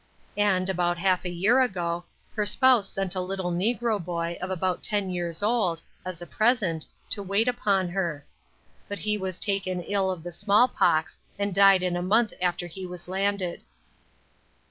[0.39, 4.81] And, about half a year ago, her spouse sent a little negro boy, of about
[4.81, 8.25] ten years old, as a present, to wait upon her.
[8.89, 12.65] But he was taken ill of the small pox, and died in a month after
[12.65, 13.61] he was landed.